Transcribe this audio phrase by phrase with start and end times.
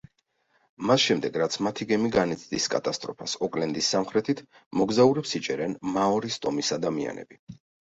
[0.91, 4.45] მას შემდეგ, რაც მათი გემი განიცდის კატასტროფას ოკლენდის სამხრეთით,
[4.83, 7.45] მოგზაურებს იჭერენ მაორის ტომის ადამიანები.